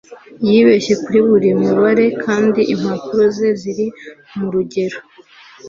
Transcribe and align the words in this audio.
Yibeshye 0.49 0.93
kuri 1.03 1.19
buri 1.27 1.49
mubare 1.61 2.05
kandi 2.23 2.61
impapuro 2.73 3.23
ze 3.35 3.49
ziri 3.59 3.87
murugero 4.37 4.99